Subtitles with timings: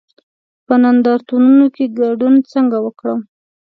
[0.65, 3.19] په نندارتونونو کې ګډون څنګه وکړم؟